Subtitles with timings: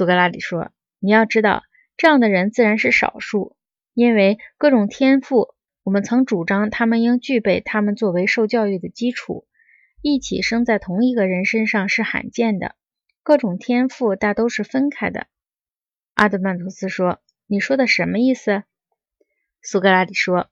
[0.00, 1.62] 苏格拉底说：“你要知道，
[1.98, 3.54] 这样的人自然是少数，
[3.92, 5.48] 因为各种天赋，
[5.82, 9.46] 我们曾主张他们应具备他们作为受教育的基础。
[10.00, 12.76] 一起生在同一个人身上是罕见的，
[13.22, 15.26] 各种天赋大都是分开的。”
[16.16, 18.62] 阿德曼托斯说：“你说的什么意思？”
[19.60, 20.48] 苏格拉底说：“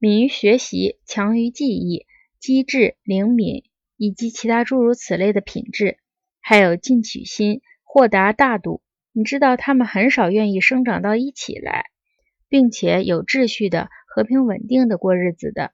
[0.00, 2.04] 敏于学习，强于记忆，
[2.40, 3.62] 机智灵敏，
[3.96, 5.98] 以及其他诸如此类的品质，
[6.40, 7.62] 还有进取心。”
[7.94, 8.80] 豁达大度，
[9.12, 11.90] 你知道他们很少愿意生长到一起来，
[12.48, 15.72] 并且有秩序的、和平稳定的过日子的。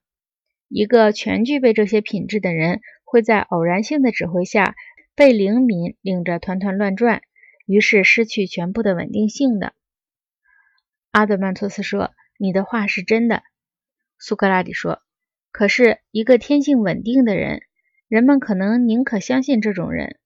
[0.67, 4.75] 一个全具备这些品质的人，会在偶然性的指挥下
[5.15, 7.23] 被灵敏领着团团乱转，
[7.67, 9.73] 于是失去全部的稳定性的。
[11.13, 13.45] 阿德曼托斯说：“你的话是真的。”
[14.19, 15.03] 苏格拉底说
[15.53, 17.63] ：“可是，一个天性稳定的人，
[18.09, 20.19] 人们可能宁可相信这种人。”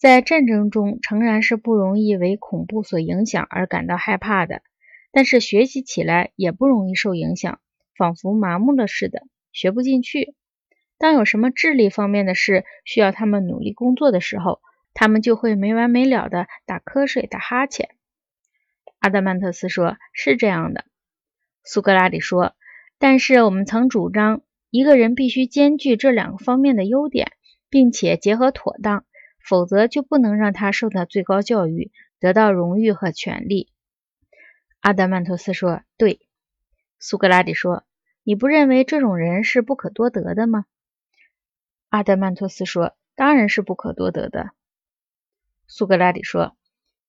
[0.00, 4.62] 在战争中，诚然是不容易为恐怖所影响而感到害怕的，
[5.12, 7.60] 但是学习起来也不容易受影响，
[7.98, 10.34] 仿佛麻木了似的，学不进去。
[10.96, 14.62] 当有什么智力方面的事需要他们努力工作的时候，
[14.94, 17.90] 他们就会没完没了的打瞌睡、打哈欠。
[19.00, 20.86] 阿德曼特斯说：“是这样的。”
[21.62, 22.54] 苏格拉底说
[22.98, 24.40] ：“但是我们曾主张，
[24.70, 27.32] 一个人必须兼具这两个方面的优点，
[27.68, 29.04] 并且结合妥当。”
[29.50, 33.72] 否则就不能让他受到最高教育，得到荣誉和权利。
[34.78, 36.20] 阿德曼托斯说：“对。”
[37.00, 37.82] 苏格拉底说
[38.22, 40.66] ：“你不认为这种人是不可多得的吗？”
[41.90, 44.50] 阿德曼托斯说：“当然是不可多得的。”
[45.66, 46.56] 苏格拉底说：“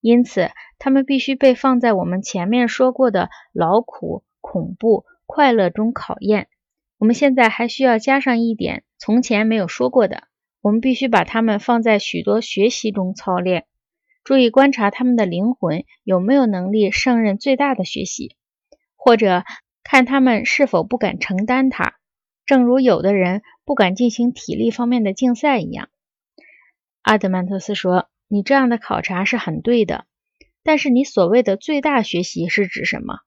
[0.02, 6.50] 因此，他们必须被放在我们前面说过的劳苦、恐怖、快乐中考验。
[6.98, 10.24] 我们现在还需要加上一点从前没有说过的。”
[10.62, 13.66] 我们必须把他们放在许多学习中操练，
[14.24, 18.36] 注意观察他们的灵魂有没有能力胜任最大的学习，
[18.96, 19.44] 或者
[19.84, 21.96] 看他们是否不敢承担它，
[22.46, 25.90] 正如有的人不敢进行体力方面的竞赛一样。
[27.02, 30.06] 阿德曼特斯说：“你这样的考察是很对的，
[30.62, 33.22] 但是你所谓的最大学习是指什么？”